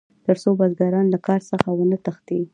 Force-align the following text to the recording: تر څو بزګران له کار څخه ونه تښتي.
تر 0.25 0.35
څو 0.43 0.49
بزګران 0.59 1.05
له 1.13 1.19
کار 1.27 1.41
څخه 1.51 1.67
ونه 1.73 1.97
تښتي. 2.05 2.41